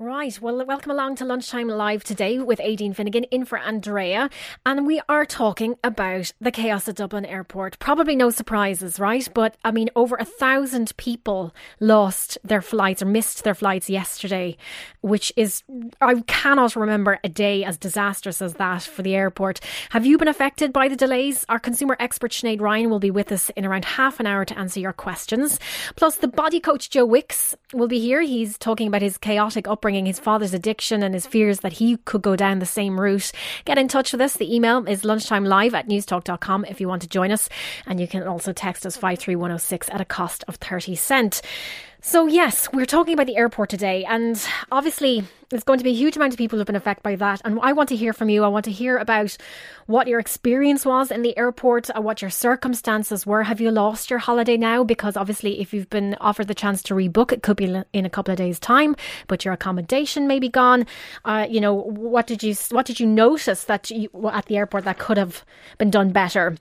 [0.00, 0.40] Right.
[0.40, 4.28] Well, welcome along to Lunchtime Live today with Aideen Finnegan in for Andrea.
[4.66, 7.78] And we are talking about the chaos at Dublin Airport.
[7.78, 9.28] Probably no surprises, right?
[9.32, 14.56] But I mean, over a thousand people lost their flights or missed their flights yesterday,
[15.00, 15.62] which is,
[16.00, 19.60] I cannot remember a day as disastrous as that for the airport.
[19.90, 21.46] Have you been affected by the delays?
[21.48, 24.58] Our consumer expert Sinead Ryan will be with us in around half an hour to
[24.58, 25.60] answer your questions.
[25.94, 28.22] Plus, the body coach Joe Wicks will be here.
[28.22, 31.98] He's talking about his chaotic upbringing upbringing, his father's addiction, and his fears that he
[32.06, 33.30] could go down the same route.
[33.66, 34.32] Get in touch with us.
[34.32, 37.50] The email is lunchtimelive at newstalk.com if you want to join us.
[37.84, 41.42] And you can also text us 53106 at a cost of 30 cent.
[42.06, 44.38] So, yes, we're talking about the airport today, and
[44.70, 47.40] obviously, there's going to be a huge amount of people who've been affected by that.
[47.46, 48.44] And I want to hear from you.
[48.44, 49.34] I want to hear about
[49.86, 53.44] what your experience was in the airport, what your circumstances were.
[53.44, 54.84] Have you lost your holiday now?
[54.84, 58.10] Because obviously, if you've been offered the chance to rebook, it could be in a
[58.10, 58.94] couple of days' time,
[59.26, 60.84] but your accommodation may be gone.
[61.24, 64.84] Uh, you know, what did you what did you notice that you, at the airport
[64.84, 65.42] that could have
[65.78, 66.58] been done better?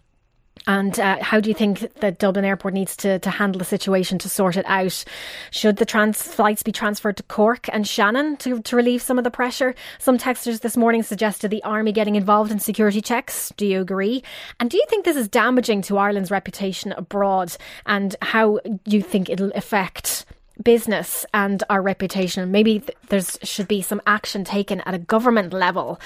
[0.65, 4.17] And uh, how do you think that Dublin Airport needs to, to handle the situation
[4.19, 5.03] to sort it out?
[5.51, 9.23] Should the trans flights be transferred to Cork and Shannon to, to relieve some of
[9.23, 9.75] the pressure?
[9.99, 13.51] Some texters this morning suggested the army getting involved in security checks.
[13.57, 14.23] Do you agree?
[14.59, 17.55] And do you think this is damaging to Ireland's reputation abroad?
[17.85, 20.25] And how do you think it'll affect
[20.61, 22.51] business and our reputation.
[22.51, 25.99] Maybe th- there's should be some action taken at a government level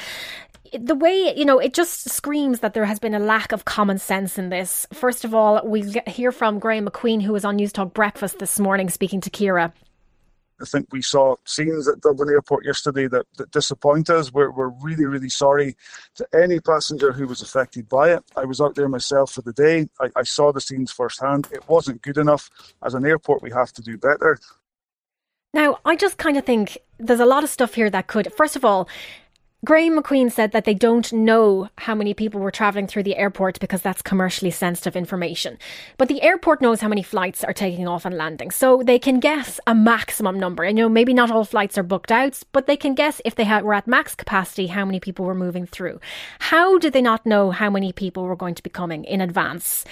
[0.73, 3.97] the way you know it just screams that there has been a lack of common
[3.97, 7.71] sense in this first of all we hear from graham mcqueen who was on news
[7.71, 9.73] talk breakfast this morning speaking to Ciara
[10.59, 14.33] I think we saw scenes at Dublin Airport yesterday that, that disappoint us.
[14.33, 15.75] We're, we're really, really sorry
[16.15, 18.23] to any passenger who was affected by it.
[18.35, 19.87] I was out there myself for the day.
[19.99, 21.47] I, I saw the scenes firsthand.
[21.51, 22.49] It wasn't good enough.
[22.83, 24.39] As an airport, we have to do better.
[25.53, 28.55] Now, I just kind of think there's a lot of stuff here that could, first
[28.55, 28.89] of all,
[29.65, 33.59] Graham McQueen said that they don't know how many people were travelling through the airport
[33.59, 35.57] because that's commercially sensitive information.
[35.97, 39.19] But the airport knows how many flights are taking off and landing, so they can
[39.19, 40.63] guess a maximum number.
[40.63, 43.45] You know, maybe not all flights are booked out, but they can guess if they
[43.45, 45.99] had, were at max capacity how many people were moving through.
[46.37, 49.85] How did they not know how many people were going to be coming in advance?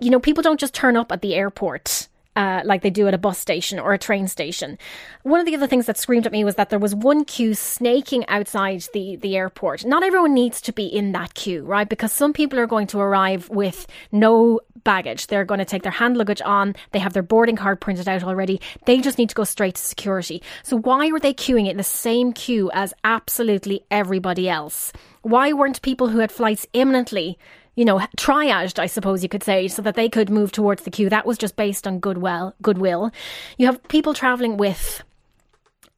[0.00, 3.14] You know, people don't just turn up at the airport uh, like they do at
[3.14, 4.78] a bus station or a train station.
[5.24, 7.52] One of the other things that screamed at me was that there was one queue
[7.52, 9.84] snaking outside the, the airport.
[9.84, 11.88] Not everyone needs to be in that queue, right?
[11.88, 15.26] Because some people are going to arrive with no baggage.
[15.26, 16.76] They're going to take their hand luggage on.
[16.92, 18.60] They have their boarding card printed out already.
[18.86, 20.40] They just need to go straight to security.
[20.62, 24.92] So why were they queuing in the same queue as absolutely everybody else?
[25.22, 27.36] Why weren't people who had flights imminently
[27.78, 30.90] you know, triaged, I suppose you could say, so that they could move towards the
[30.90, 31.08] queue.
[31.08, 32.52] That was just based on goodwill.
[32.60, 33.12] Goodwill.
[33.56, 35.04] You have people traveling with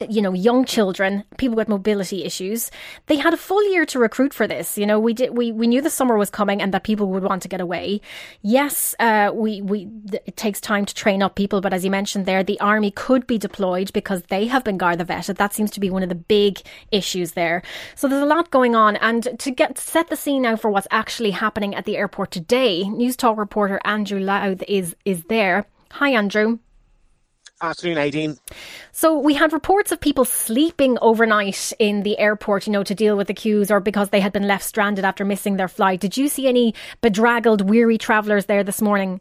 [0.09, 2.71] you know young children people with mobility issues
[3.07, 4.79] they had a full year to recruit for this.
[4.79, 7.23] You know we did we, we knew the summer was coming and that people would
[7.23, 8.01] want to get away.
[8.41, 9.89] Yes uh, we we
[10.27, 13.27] it takes time to train up people but as you mentioned there the army could
[13.27, 16.15] be deployed because they have been Garda vetted that seems to be one of the
[16.15, 17.63] big issues there.
[17.95, 18.97] So there's a lot going on.
[18.97, 22.89] And to get set the scene now for what's actually happening at the airport today
[22.89, 25.67] news talk reporter Andrew Louth is is there.
[25.93, 26.59] Hi Andrew
[27.63, 28.39] Afternoon, Aideen.
[28.93, 33.17] So we had reports of people sleeping overnight in the airport, you know, to deal
[33.17, 36.01] with the queues or because they had been left stranded after missing their flight.
[36.01, 39.21] Did you see any bedraggled, weary travellers there this morning?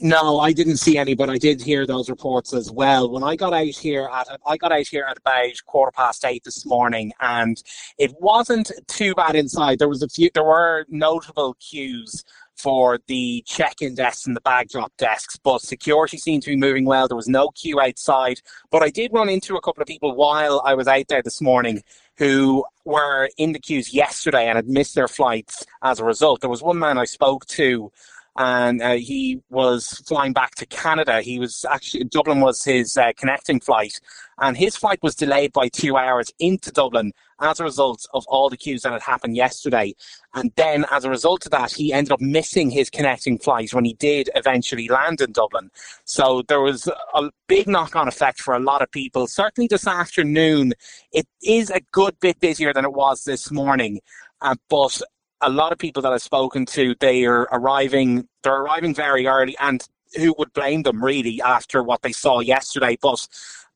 [0.00, 3.10] No, I didn't see any, but I did hear those reports as well.
[3.10, 6.44] When I got out here at I got out here at about quarter past eight
[6.44, 7.60] this morning, and
[7.98, 9.80] it wasn't too bad inside.
[9.80, 12.22] There was a few, there were notable queues
[12.58, 16.84] for the check-in desks and the bag drop desks, but security seemed to be moving
[16.84, 17.08] well.
[17.08, 20.60] There was no queue outside, but I did run into a couple of people while
[20.64, 21.82] I was out there this morning
[22.16, 26.40] who were in the queues yesterday and had missed their flights as a result.
[26.40, 27.92] There was one man I spoke to
[28.38, 31.20] and uh, he was flying back to Canada.
[31.20, 34.00] He was actually Dublin was his uh, connecting flight,
[34.38, 38.48] and his flight was delayed by two hours into Dublin as a result of all
[38.48, 39.92] the queues that had happened yesterday.
[40.34, 43.84] And then, as a result of that, he ended up missing his connecting flight when
[43.84, 45.70] he did eventually land in Dublin.
[46.04, 49.26] So there was a big knock-on effect for a lot of people.
[49.26, 50.74] Certainly this afternoon,
[51.12, 54.00] it is a good bit busier than it was this morning.
[54.40, 55.02] Uh, but
[55.40, 59.56] a lot of people that I've spoken to, they are arriving, they're arriving very early,
[59.60, 59.86] and
[60.16, 62.96] who would blame them really after what they saw yesterday?
[63.00, 63.26] But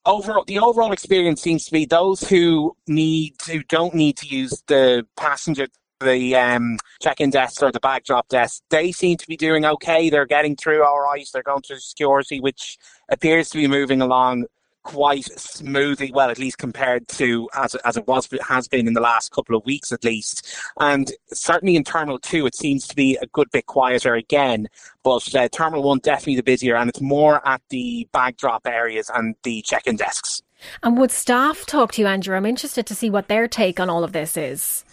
[0.07, 4.63] overall, the overall experience seems to be those who need, who don't need to use
[4.67, 5.69] the passenger
[6.03, 10.11] the um, check-in desk or the bag drop desks, they seem to be doing okay.
[10.11, 11.27] They're getting through all right.
[11.33, 12.79] They're going through security, which
[13.09, 14.47] appears to be moving along
[14.83, 19.01] quite smoothly, well, at least compared to as, as it was has been in the
[19.01, 20.47] last couple of weeks at least.
[20.81, 24.69] And certainly in Terminal 2, it seems to be a good bit quieter again.
[25.03, 29.11] But uh, Terminal 1 definitely the busier, and it's more at the bag drop areas
[29.13, 30.43] and the check-in desks.
[30.83, 32.37] And would staff talk to you, Andrew?
[32.37, 34.85] I'm interested to see what their take on all of this is.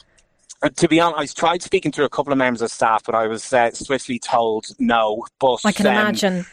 [0.62, 3.16] Uh, to be honest, I tried speaking to a couple of members of staff, but
[3.16, 5.26] I was uh, swiftly told no.
[5.40, 6.46] But I can um, imagine.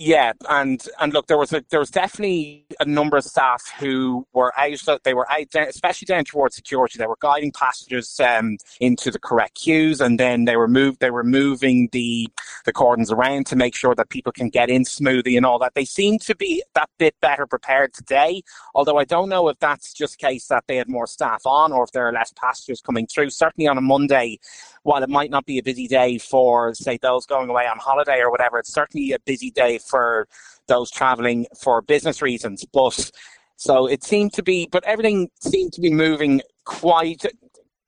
[0.00, 4.24] Yeah, and and look, there was a, there was definitely a number of staff who
[4.32, 5.02] were out.
[5.02, 6.98] They were out, especially down towards security.
[6.98, 11.00] They were guiding passengers um, into the correct queues, and then they were moved.
[11.00, 12.28] They were moving the
[12.64, 15.74] the cordons around to make sure that people can get in smoothly and all that.
[15.74, 18.42] They seem to be that bit better prepared today.
[18.76, 21.82] Although I don't know if that's just case that they had more staff on, or
[21.82, 23.30] if there are less passengers coming through.
[23.30, 24.38] Certainly on a Monday,
[24.82, 28.20] while it might not be a busy day for say those going away on holiday
[28.20, 30.28] or whatever, it's certainly a busy day for
[30.66, 32.64] those traveling for business reasons.
[32.72, 33.10] But
[33.56, 37.24] so it seemed to be, but everything seemed to be moving quite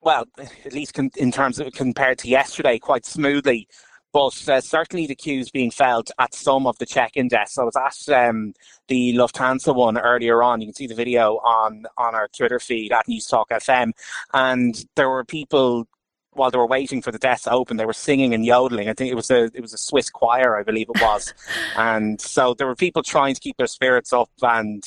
[0.03, 3.69] well, at least con- in terms of compared to yesterday, quite smoothly.
[4.13, 7.59] But uh, certainly the queues being felt at some of the check-in desks.
[7.59, 8.55] I was at um,
[8.89, 10.61] the Lufthansa one earlier on.
[10.61, 13.93] You can see the video on on our Twitter feed at Newstalk FM,
[14.33, 15.87] and there were people
[16.41, 18.89] while they were waiting for the desk to open, they were singing and yodeling.
[18.89, 21.35] I think it was a it was a Swiss choir, I believe it was,
[21.77, 24.83] and so there were people trying to keep their spirits up and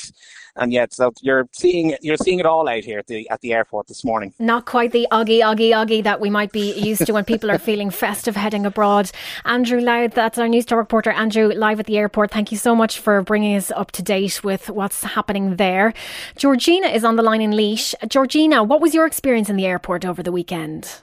[0.56, 3.54] and yet so you're seeing you're seeing it all out here at the at the
[3.54, 4.34] airport this morning.
[4.40, 7.60] Not quite the oggy oggy oggy that we might be used to when people are
[7.60, 9.12] feeling festive heading abroad.
[9.46, 11.12] Andrew Louth, that's our Newstalk reporter.
[11.12, 12.32] Andrew, live at the airport.
[12.32, 15.94] Thank you so much for bringing us up to date with what's happening there.
[16.36, 17.96] Georgina is on the line in Laois.
[18.08, 21.02] Georgina, what was your experience in the airport over the weekend?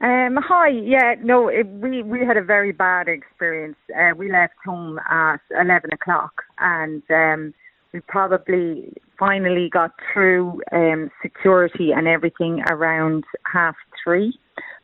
[0.00, 3.76] Um, hi, yeah, no, it, we we had a very bad experience.
[3.96, 7.54] Uh, we left home at eleven o'clock, and um,
[7.92, 14.36] we probably finally got through um, security and everything around half three,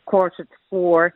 [0.07, 1.13] quarter to four,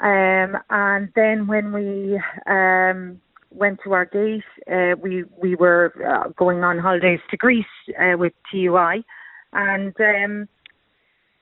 [0.00, 3.20] um, and then when we um,
[3.50, 7.66] went to our gate, uh, we we were uh, going on holidays to Greece
[8.00, 9.04] uh, with TUI,
[9.52, 9.94] and.
[9.98, 10.48] Um,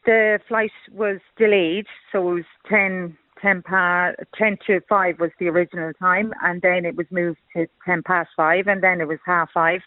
[0.05, 5.49] the flight was delayed, so it was 10, 10, past, 10 to 5 was the
[5.49, 9.19] original time, and then it was moved to 10 past 5, and then it was
[9.25, 9.81] half 5,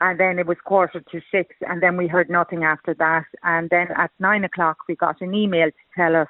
[0.00, 3.26] and then it was quarter to 6, and then we heard nothing after that.
[3.42, 6.28] And then at 9 o'clock, we got an email to tell us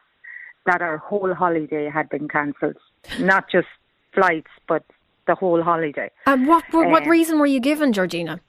[0.67, 2.77] that our whole holiday had been cancelled.
[3.19, 3.69] Not just
[4.15, 4.85] flights, but
[5.27, 6.11] the whole holiday.
[6.27, 8.41] And what, what, what um, reason were you given, Georgina?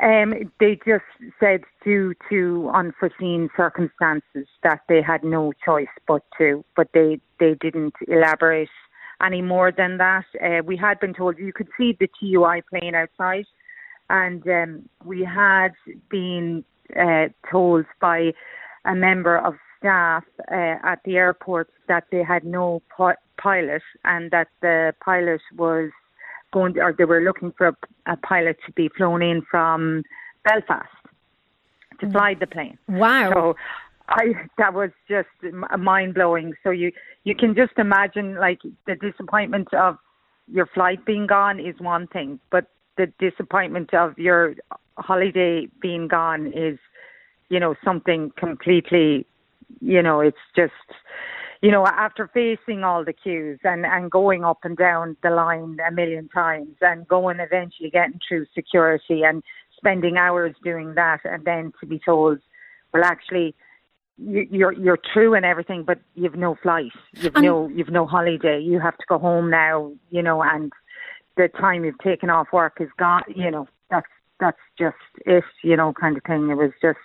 [0.00, 1.04] Um, they just
[1.40, 7.56] said due to unforeseen circumstances that they had no choice but to, but they, they
[7.60, 8.68] didn't elaborate
[9.20, 10.24] any more than that.
[10.40, 13.46] Uh, we had been told you could see the TUI plane outside,
[14.08, 15.72] and um, we had
[16.08, 16.64] been
[16.98, 18.32] uh, told by
[18.84, 22.82] a member of staff uh, at the airport that they had no
[23.36, 25.90] pilot and that the pilot was
[26.52, 30.02] going, or they were looking for a, a pilot to be flown in from
[30.44, 30.88] Belfast
[32.00, 32.12] to mm.
[32.12, 32.78] fly the plane.
[32.88, 33.30] Wow.
[33.32, 33.56] So
[34.08, 35.28] I that was just
[35.78, 36.54] mind blowing.
[36.62, 36.92] So you
[37.24, 39.98] you can just imagine like the disappointment of
[40.50, 44.54] your flight being gone is one thing, but the disappointment of your
[44.96, 46.78] holiday being gone is,
[47.48, 49.26] you know, something completely,
[49.80, 50.72] you know, it's just
[51.60, 55.78] you know, after facing all the queues and, and going up and down the line
[55.86, 59.42] a million times and going eventually getting through security and
[59.76, 62.38] spending hours doing that and then to be told,
[62.92, 63.54] well, actually,
[64.18, 68.60] you're you're true and everything, but you've no flight, you've and no you've no holiday.
[68.60, 70.72] You have to go home now, you know, and
[71.36, 73.22] the time you've taken off work is gone.
[73.28, 74.08] You know, that's
[74.40, 76.50] that's just it, you know, kind of thing.
[76.50, 76.98] It was just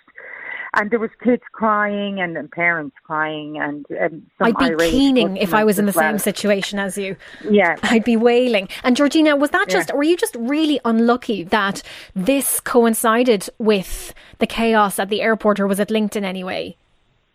[0.76, 5.54] and there was kids crying and, and parents crying and, and I'd be keening if
[5.54, 6.10] I was in the well.
[6.10, 7.16] same situation as you.
[7.48, 8.68] Yeah, I'd be wailing.
[8.82, 9.90] And Georgina, was that just?
[9.90, 9.96] Yeah.
[9.96, 11.82] Were you just really unlucky that
[12.14, 16.76] this coincided with the chaos at the airport, or was it linked in any way?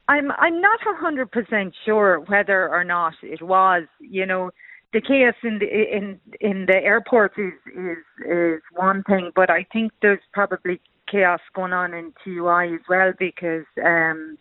[0.07, 3.83] I'm I'm not hundred percent sure whether or not it was.
[3.99, 4.49] You know,
[4.91, 9.65] the chaos in the in in the airport is is is one thing, but I
[9.71, 14.37] think there's probably chaos going on in TUI as well because um,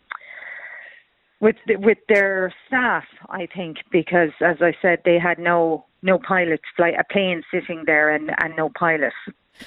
[1.40, 6.18] with the, with their staff, I think, because as I said, they had no no
[6.18, 9.12] pilots, flight a plane sitting there and and no pilot.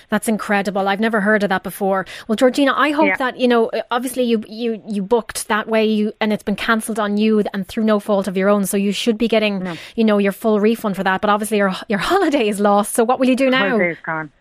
[0.10, 0.88] That's incredible.
[0.88, 2.06] I've never heard of that before.
[2.28, 3.18] Well, Georgina, I hope yeah.
[3.18, 3.72] that you know.
[3.90, 7.68] Obviously, you you you booked that way, you and it's been cancelled on you, and
[7.68, 8.66] through no fault of your own.
[8.66, 9.76] So you should be getting, no.
[9.96, 11.22] you know, your full refund for that.
[11.22, 12.94] But obviously, your your holiday is lost.
[12.94, 13.70] So what will you do now?
[13.70, 14.32] Holiday's gone.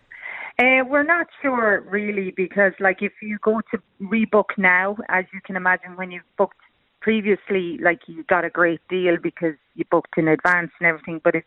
[0.60, 5.40] Uh, we're not sure really because, like, if you go to rebook now, as you
[5.44, 6.58] can imagine, when you've booked
[7.00, 11.20] previously, like, you got a great deal because you booked in advance and everything.
[11.24, 11.46] But it's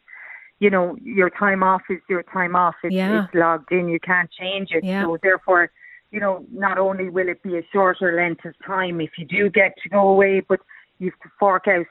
[0.63, 2.75] you know, your time off is your time off.
[2.83, 3.25] It's, yeah.
[3.25, 3.89] it's logged in.
[3.89, 4.83] You can't change it.
[4.83, 5.03] Yeah.
[5.03, 5.71] So therefore,
[6.11, 9.49] you know, not only will it be a shorter length of time if you do
[9.49, 10.61] get to go away, but
[10.99, 11.85] you have to fork out,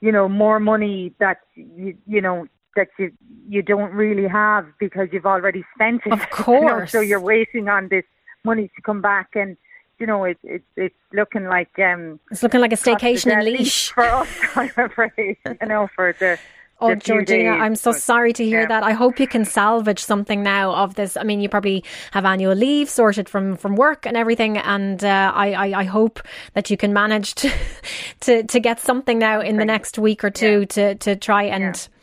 [0.00, 3.12] you know, more money that you, you know, that you
[3.48, 6.12] you don't really have because you've already spent it.
[6.12, 6.58] Of course.
[6.62, 8.04] You know, so you're waiting on this
[8.44, 9.56] money to come back and
[9.98, 13.88] you know, it's it's it's looking like um it's looking like a staycation in Laois
[13.94, 15.36] for us, I'm afraid.
[15.44, 16.38] You know, for the
[16.80, 18.68] Oh, Georgina, I'm so sorry to hear yeah.
[18.68, 18.82] that.
[18.84, 21.16] I hope you can salvage something now of this.
[21.16, 21.82] I mean, you probably
[22.12, 26.20] have annual leave sorted from, from work and everything, and uh, I, I, I hope
[26.54, 27.52] that you can manage to
[28.20, 30.66] to, to get something now in the next week or two yeah.
[30.66, 31.97] to to try and yeah.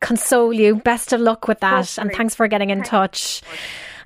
[0.00, 0.76] Console you.
[0.76, 2.08] Best of luck with that, Hopefully.
[2.08, 2.90] and thanks for getting in thanks.
[2.90, 3.42] touch.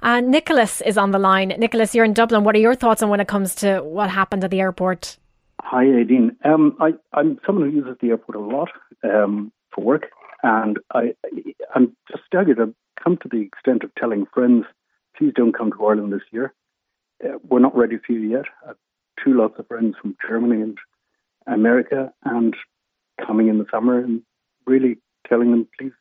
[0.03, 1.49] Uh, Nicholas is on the line.
[1.59, 2.45] Nicholas, you're in Dublin.
[2.45, 5.17] What are your thoughts on when it comes to what happened at the airport?
[5.61, 6.35] Hi, Aideen.
[6.45, 8.69] Um, I, am someone who uses the airport a lot.
[9.05, 10.11] Um, for work.
[10.43, 11.15] And I,
[11.75, 12.61] I'm just staggered.
[12.61, 14.65] I've come to the extent of telling friends,
[15.17, 16.53] please don't come to Ireland this year.
[17.25, 18.45] Uh, we're not ready for you yet.
[18.65, 18.77] I have
[19.23, 20.79] two lots of friends from Germany and
[21.47, 22.57] America and
[23.25, 24.23] coming in the summer and
[24.67, 25.93] really telling them, please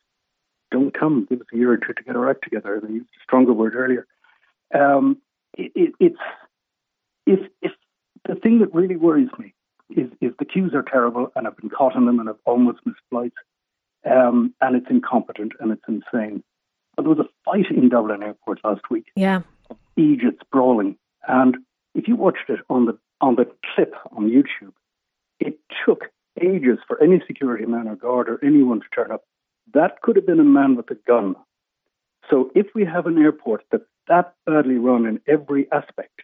[0.70, 1.26] don't come.
[1.28, 2.80] Give us a year or two to get our act together.
[2.82, 4.06] I used a stronger word earlier.
[4.74, 5.18] Um,
[5.54, 6.18] it, it, it's
[7.26, 7.72] if, if
[8.26, 9.54] the thing that really worries me
[9.90, 12.78] is, is the queues are terrible and I've been caught in them and I've almost
[12.86, 13.36] missed flights
[14.10, 16.42] um, and it's incompetent and it's insane.
[16.96, 19.06] But there was a fight in Dublin Airport last week.
[19.16, 19.42] Yeah,
[19.96, 21.56] Egypt brawling, and
[21.94, 24.72] if you watched it on the on the clip on YouTube,
[25.40, 26.10] it took
[26.40, 29.24] ages for any security man or guard or anyone to turn up.
[29.74, 31.36] That could have been a man with a gun.
[32.30, 36.22] So if we have an airport that's that badly run in every aspect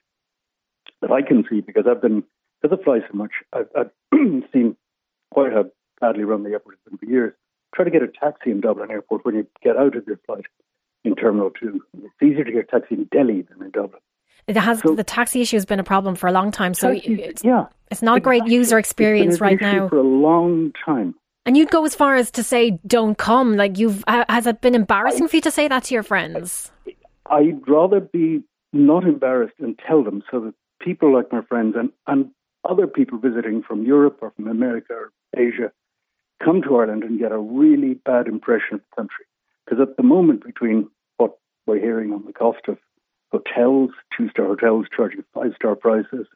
[1.00, 2.24] that I can see, because I've been
[2.60, 3.90] because I fly so much, I've, I've
[4.52, 4.76] seen
[5.30, 5.66] quite how
[6.00, 7.34] badly run the airport has been for years
[7.74, 10.46] try to get a taxi in Dublin Airport when you get out of your flight
[11.04, 11.80] in Terminal 2.
[12.02, 14.00] It's easier to get a taxi in Delhi than in Dublin.
[14.48, 16.72] It has so, the taxi issue has been a problem for a long time.
[16.72, 19.88] So it's, yeah, it's not a great user experience right now.
[19.88, 21.14] For a long time.
[21.44, 24.74] And you'd go as far as to say, "Don't come." Like you've has it been
[24.74, 26.72] embarrassing I, for you to say that to your friends?
[27.30, 31.90] I'd rather be not embarrassed and tell them, so that people like my friends and
[32.06, 32.30] and
[32.68, 35.70] other people visiting from Europe or from America or Asia
[36.42, 39.24] come to Ireland and get a really bad impression of the country.
[39.64, 40.88] Because at the moment, between
[41.18, 42.78] what we're hearing on the cost of
[43.30, 46.26] hotels, two star hotels charging five star prices,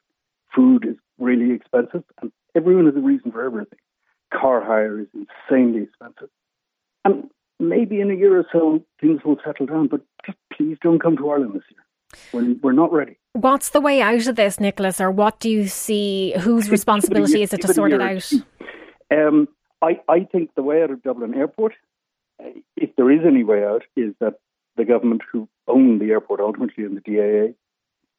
[0.55, 3.79] food is really expensive, and everyone has a reason for everything.
[4.33, 6.31] Car hire is insanely expensive.
[7.05, 11.01] And maybe in a year or so, things will settle down, but just please don't
[11.01, 11.83] come to Ireland this year.
[12.33, 13.19] We're, we're not ready.
[13.33, 16.35] What's the way out of this, Nicholas, or what do you see?
[16.41, 18.31] Whose responsibility is it to sort it out?
[19.11, 19.47] Um,
[19.83, 21.75] I, I think the way out of Dublin Airport,
[22.79, 24.37] if there is any way out, is that
[24.77, 27.55] the government who own the airport ultimately and the DAA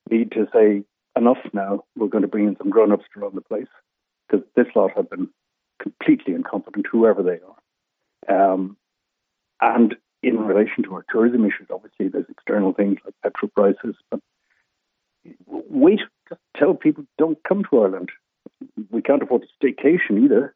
[0.10, 0.84] need to say,
[1.16, 3.68] enough now, we're going to bring in some grown ups to run the place.
[4.28, 5.30] Because this lot have been
[5.82, 7.40] completely incompetent, whoever they
[8.30, 8.54] are.
[8.54, 8.78] Um,
[9.62, 14.22] and in relation to our tourism issues, obviously there's external things like petrol prices, but
[15.46, 18.10] wait, just tell people don't come to Ireland.
[18.90, 20.56] We can't afford a staycation either.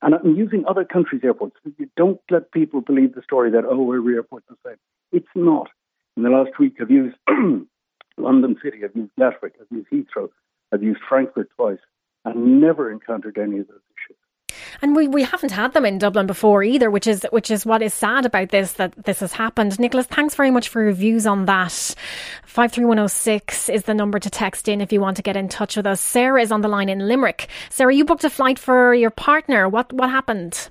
[0.00, 1.56] And I'm using other countries' airports.
[1.76, 4.76] You don't let people believe the story that, oh, every airport's the same.
[5.12, 5.68] It's not.
[6.16, 7.16] In the last week, I've used
[8.18, 10.28] London City, I've used Gatwick, I've used Heathrow,
[10.72, 11.78] I've used Frankfurt twice,
[12.24, 14.16] and never encountered any of those issues.
[14.80, 17.82] And we, we haven't had them in Dublin before either, which is which is what
[17.82, 19.78] is sad about this that this has happened.
[19.78, 21.94] Nicholas, thanks very much for your views on that.
[22.44, 25.22] Five three one zero six is the number to text in if you want to
[25.22, 26.00] get in touch with us.
[26.00, 27.48] Sarah is on the line in Limerick.
[27.70, 29.68] Sarah, you booked a flight for your partner.
[29.68, 30.70] What what happened?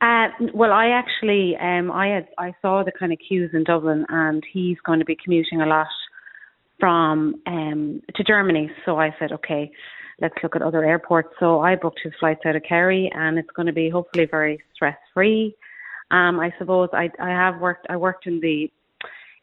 [0.00, 4.06] Uh, well, I actually um, I had I saw the kind of queues in Dublin,
[4.08, 5.86] and he's going to be commuting a lot
[6.78, 8.70] from um, to Germany.
[8.86, 9.70] So I said, okay,
[10.20, 11.28] let's look at other airports.
[11.38, 14.58] So I booked his flights out of Kerry, and it's going to be hopefully very
[14.74, 15.54] stress free.
[16.10, 18.70] Um, I suppose I I have worked I worked in the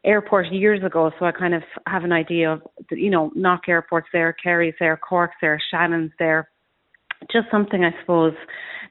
[0.03, 2.61] airport years ago, so I kind of have an idea of
[2.91, 6.49] you know Knock Airport's there, Kerry's there, Cork's there, Shannon's there,
[7.31, 8.33] just something I suppose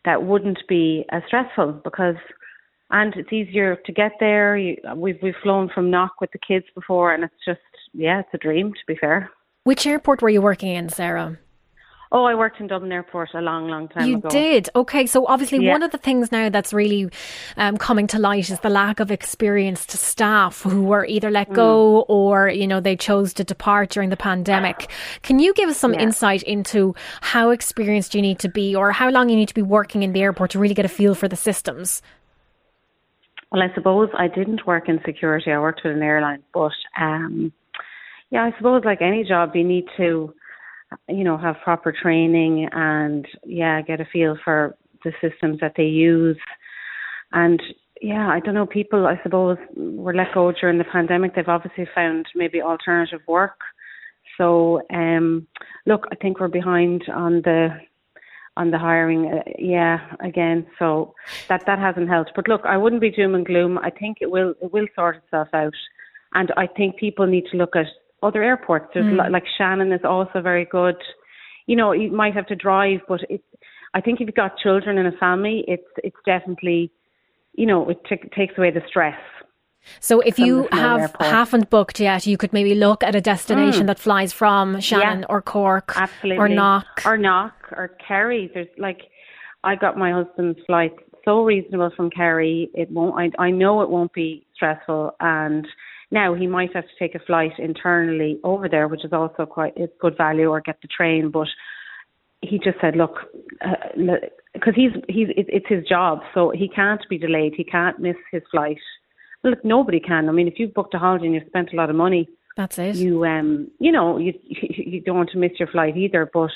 [0.06, 2.16] that wouldn't be as stressful because
[2.90, 4.56] and it's easier to get there.
[4.56, 7.60] You, we've we've flown from Knock with the kids before, and it's just
[7.92, 9.30] yeah, it's a dream to be fair.
[9.64, 11.38] Which airport were you working in, Sarah?
[12.16, 14.28] Oh, I worked in Dublin Airport a long, long time you ago.
[14.28, 14.70] You did?
[14.74, 15.72] Okay, so obviously yeah.
[15.72, 17.10] one of the things now that's really
[17.58, 22.00] um, coming to light is the lack of experienced staff who were either let go
[22.00, 22.04] mm.
[22.08, 24.90] or, you know, they chose to depart during the pandemic.
[25.20, 26.00] Can you give us some yeah.
[26.00, 29.60] insight into how experienced you need to be or how long you need to be
[29.60, 32.00] working in the airport to really get a feel for the systems?
[33.52, 35.52] Well, I suppose I didn't work in security.
[35.52, 37.52] I worked with an airline, but um,
[38.30, 40.32] yeah, I suppose like any job, you need to
[41.08, 45.84] you know, have proper training and yeah, get a feel for the systems that they
[45.84, 46.38] use.
[47.32, 47.62] And
[48.00, 51.34] yeah, I don't know, people I suppose were let go during the pandemic.
[51.34, 53.60] They've obviously found maybe alternative work.
[54.38, 55.46] So um
[55.86, 57.80] look, I think we're behind on the
[58.56, 61.14] on the hiring uh, yeah again so
[61.48, 64.30] that that hasn't helped but look i wouldn't be doom and gloom i think it
[64.30, 65.74] will it will sort itself out
[66.34, 67.86] and i think people need to look at
[68.26, 68.86] other airports.
[68.92, 69.30] There's mm.
[69.30, 70.96] like Shannon is also very good.
[71.66, 73.42] You know, you might have to drive, but it,
[73.94, 76.90] I think if you've got children and a family, it's it's definitely,
[77.54, 79.18] you know, it t- takes away the stress.
[80.00, 81.30] So if you have airport.
[81.30, 83.86] haven't booked yet, you could maybe look at a destination mm.
[83.86, 86.38] that flies from Shannon yeah, or Cork absolutely.
[86.38, 87.02] or Knock.
[87.04, 88.50] Or Knock or Kerry.
[88.52, 89.02] There's like
[89.64, 90.92] I got my husband's flight
[91.24, 92.70] so reasonable from Kerry.
[92.74, 95.66] It won't I I know it won't be stressful and
[96.10, 99.72] now he might have to take a flight internally over there, which is also quite
[99.76, 101.30] it's good value, or get the train.
[101.30, 101.48] But
[102.42, 103.16] he just said, look,
[104.54, 107.54] because uh, he's he's it's his job, so he can't be delayed.
[107.56, 108.78] He can't miss his flight.
[109.42, 110.28] Look, nobody can.
[110.28, 112.78] I mean, if you've booked a holiday and you've spent a lot of money, that's
[112.78, 112.96] it.
[112.96, 116.30] You um, you know, you you don't want to miss your flight either.
[116.32, 116.50] But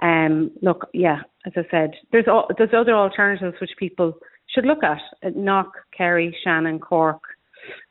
[0.00, 4.18] um, look, yeah, as I said, there's all, there's other alternatives which people
[4.54, 5.00] should look at.
[5.34, 7.22] Knock, Kerry, Shannon, Cork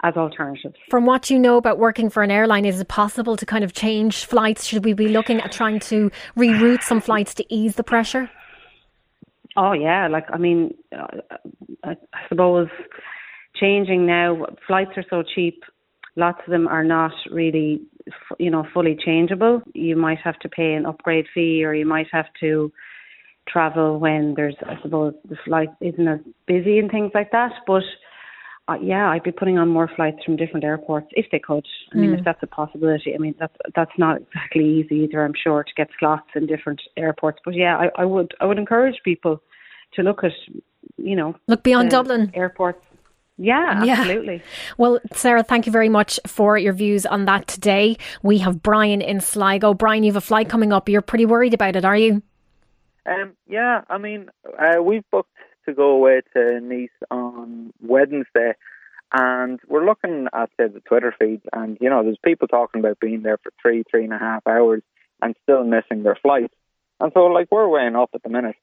[0.03, 0.75] as alternatives.
[0.89, 3.73] From what you know about working for an airline, is it possible to kind of
[3.73, 4.65] change flights?
[4.65, 8.29] Should we be looking at trying to reroute some flights to ease the pressure?
[9.55, 11.07] Oh yeah, like I mean, uh,
[11.83, 11.95] I
[12.29, 12.69] suppose
[13.55, 14.45] changing now.
[14.67, 15.63] Flights are so cheap.
[16.15, 17.81] Lots of them are not really,
[18.39, 19.61] you know, fully changeable.
[19.73, 22.71] You might have to pay an upgrade fee, or you might have to
[23.47, 27.51] travel when there's, I suppose, the flight isn't as busy and things like that.
[27.67, 27.83] But
[28.73, 31.65] uh, yeah, I'd be putting on more flights from different airports if they could.
[31.93, 32.19] I mean, mm.
[32.19, 33.13] if that's a possibility.
[33.13, 35.23] I mean, that's that's not exactly easy either.
[35.23, 37.39] I'm sure to get slots in different airports.
[37.43, 39.41] But yeah, I, I would I would encourage people
[39.93, 40.31] to look at,
[40.97, 42.83] you know, look beyond Dublin airports.
[43.37, 44.35] Yeah, absolutely.
[44.35, 44.41] Yeah.
[44.77, 47.97] Well, Sarah, thank you very much for your views on that today.
[48.21, 49.73] We have Brian in Sligo.
[49.73, 50.87] Brian, you have a flight coming up.
[50.87, 52.21] You're pretty worried about it, are you?
[53.05, 55.32] Um, yeah, I mean, uh, we've booked
[55.65, 58.53] to go away to Nice on Wednesday.
[59.13, 62.99] And we're looking at say, the Twitter feed, and you know, there's people talking about
[62.99, 64.81] being there for three, three and a half hours
[65.21, 66.51] and still missing their flight.
[66.99, 68.55] And so, like, we're weighing up at the minute.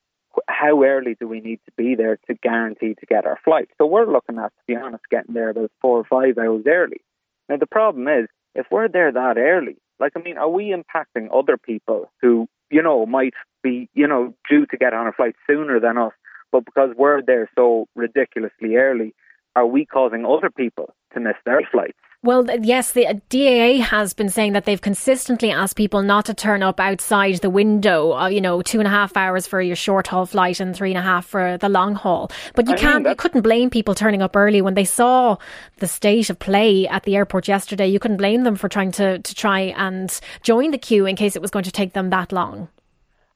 [0.48, 3.68] How early do we need to be there to guarantee to get our flight?
[3.78, 7.00] So we're looking at, to be honest, getting there about four or five hours early.
[7.48, 11.28] Now the problem is, if we're there that early, like, I mean, are we impacting
[11.32, 15.36] other people who, you know, might be, you know, due to get on a flight
[15.48, 16.12] sooner than us
[16.52, 19.14] but because we're there so ridiculously early,
[19.56, 21.98] are we causing other people to miss their flights?
[22.22, 26.62] Well, yes, the DAA has been saying that they've consistently asked people not to turn
[26.62, 28.12] up outside the window.
[28.12, 30.90] Uh, you know, two and a half hours for your short haul flight and three
[30.90, 32.30] and a half for the long haul.
[32.54, 35.38] But you I can't, you couldn't blame people turning up early when they saw
[35.78, 37.88] the state of play at the airport yesterday.
[37.88, 41.36] You couldn't blame them for trying to to try and join the queue in case
[41.36, 42.68] it was going to take them that long.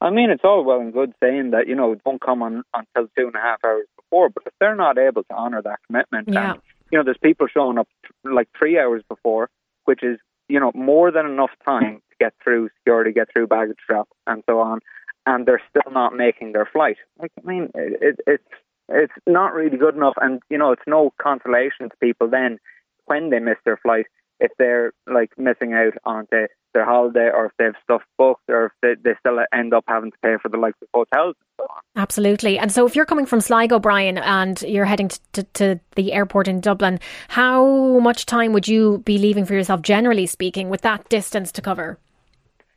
[0.01, 3.07] I mean, it's all well and good saying that, you know, don't come on until
[3.17, 6.29] two and a half hours before, but if they're not able to honour that commitment,
[6.31, 6.51] yeah.
[6.51, 7.87] and, you know, there's people showing up
[8.23, 9.49] like three hours before,
[9.85, 13.77] which is, you know, more than enough time to get through security, get through baggage
[13.87, 14.79] drop, and so on,
[15.25, 16.97] and they're still not making their flight.
[17.19, 18.43] Like, I mean, it, it, it's
[18.87, 22.59] it's not really good enough, and you know, it's no consolation to people then
[23.05, 24.05] when they miss their flight
[24.39, 28.47] if they're like missing out on the their holiday or if they have stuff booked
[28.49, 31.35] or if they, they still end up having to pay for the likes of hotels
[31.39, 31.81] and so on.
[31.95, 32.59] Absolutely.
[32.59, 36.13] And so if you're coming from Sligo, Brian, and you're heading to, to, to, the
[36.13, 40.81] airport in Dublin, how much time would you be leaving for yourself, generally speaking, with
[40.81, 41.97] that distance to cover?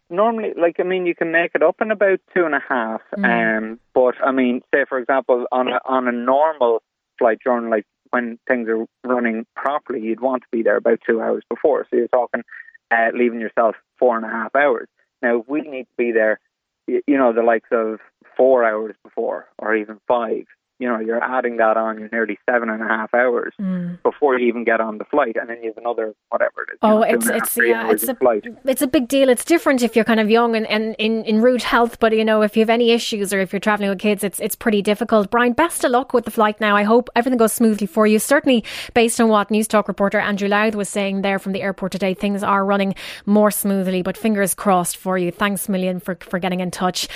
[0.08, 3.02] Normally, like, I mean, you can make it up in about two and a half.
[3.16, 3.58] Mm.
[3.58, 6.82] Um, but, I mean, say, for example, on a, on a normal
[7.18, 11.20] flight journey, like when things are running properly, you'd want to be there about two
[11.20, 11.87] hours before.
[11.90, 12.42] So you're talking
[12.90, 14.88] uh, leaving yourself four and a half hours.
[15.22, 16.40] Now, if we need to be there
[16.88, 18.00] you know, the likes of
[18.37, 20.44] four hours before or even five
[20.78, 24.00] you know, you're adding that on, you're nearly seven and a half hours mm.
[24.04, 26.78] before you even get on the flight, and then you have another whatever it is.
[26.82, 28.44] Oh, know, it's it's yeah, it's a flight.
[28.64, 29.28] it's a big deal.
[29.28, 32.24] It's different if you're kind of young and, and in in rude health, but you
[32.24, 34.80] know, if you have any issues or if you're traveling with kids, it's it's pretty
[34.80, 35.30] difficult.
[35.30, 36.76] Brian, best of luck with the flight now.
[36.76, 38.20] I hope everything goes smoothly for you.
[38.20, 38.62] Certainly,
[38.94, 42.44] based on what Newstalk reporter Andrew Louth was saying there from the airport today, things
[42.44, 42.94] are running
[43.26, 44.02] more smoothly.
[44.02, 45.32] But fingers crossed for you.
[45.32, 47.08] Thanks million for for getting in touch.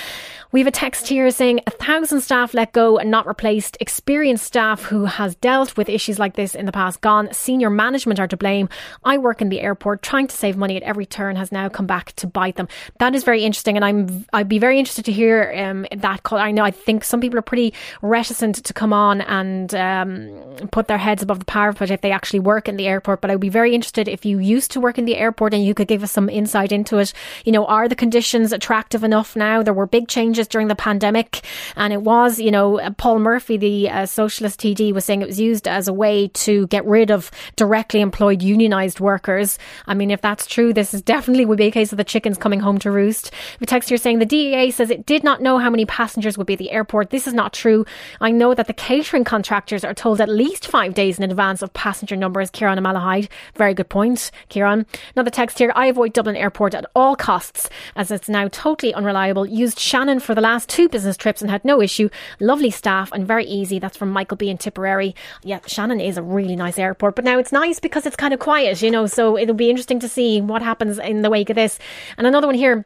[0.51, 3.52] We have a text here saying a thousand staff let go and not replaced.
[3.79, 7.31] Experienced staff who has dealt with issues like this in the past gone.
[7.33, 8.69] Senior management are to blame.
[9.03, 11.85] I work in the airport trying to save money at every turn has now come
[11.85, 12.67] back to bite them.
[12.99, 16.39] That is very interesting, and I'm I'd be very interested to hear um, that call.
[16.39, 20.87] I know I think some people are pretty reticent to come on and um, put
[20.87, 23.21] their heads above the parapet if they actually work in the airport.
[23.21, 25.63] But I would be very interested if you used to work in the airport and
[25.63, 27.13] you could give us some insight into it.
[27.45, 29.61] You know, are the conditions attractive enough now?
[29.61, 31.41] There were big changes during the pandemic.
[31.75, 35.39] And it was, you know, Paul Murphy, the uh, socialist TD, was saying it was
[35.39, 39.57] used as a way to get rid of directly employed unionised workers.
[39.87, 42.37] I mean, if that's true, this is definitely would be a case of the chickens
[42.37, 43.31] coming home to roost.
[43.59, 46.47] The text here saying the DAA says it did not know how many passengers would
[46.47, 47.09] be at the airport.
[47.09, 47.85] This is not true.
[48.19, 51.71] I know that the catering contractors are told at least five days in advance of
[51.73, 52.49] passenger numbers.
[52.49, 54.85] Kieran Malahide, very good point, Kieran.
[55.15, 55.71] Another text here.
[55.73, 59.45] I avoid Dublin Airport at all costs as it's now totally unreliable.
[59.45, 62.09] Used Shannon for for the last two business trips and had no issue.
[62.39, 63.79] Lovely staff and very easy.
[63.79, 65.15] That's from Michael B in Tipperary.
[65.43, 68.39] Yeah, Shannon is a really nice airport, but now it's nice because it's kind of
[68.39, 71.55] quiet, you know, so it'll be interesting to see what happens in the wake of
[71.55, 71.79] this.
[72.15, 72.85] And another one here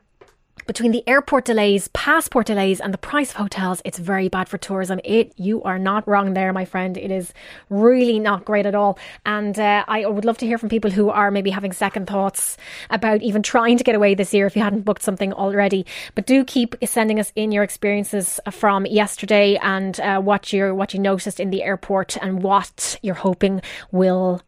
[0.67, 4.58] between the airport delays, passport delays, and the price of hotels, it's very bad for
[4.58, 4.99] tourism.
[5.03, 6.97] It, you are not wrong there, my friend.
[6.97, 7.34] It is
[7.69, 8.99] really not great at all.
[9.25, 12.58] And uh, I would love to hear from people who are maybe having second thoughts
[12.89, 15.86] about even trying to get away this year if you hadn't booked something already.
[16.15, 20.93] But do keep sending us in your experiences from yesterday and uh, what you what
[20.93, 24.41] you noticed in the airport and what you're hoping will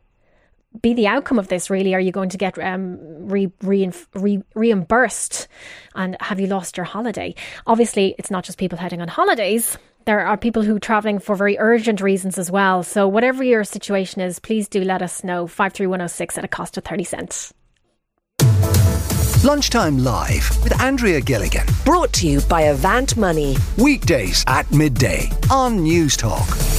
[0.81, 1.93] be the outcome of this really.
[1.95, 5.47] Are you going to get um, re, re, re, reimbursed?
[5.95, 7.35] And have you lost your holiday?
[7.67, 9.77] Obviously it's not just people heading on holidays.
[10.05, 12.83] There are people who are travelling for very urgent reasons as well.
[12.83, 15.47] So whatever your situation is please do let us know.
[15.47, 17.53] 53106 at a cost of 30 cents.
[19.43, 21.65] Lunchtime Live with Andrea Gilligan.
[21.85, 23.55] Brought to you by Avant Money.
[23.77, 26.78] Weekdays at midday on Newstalk.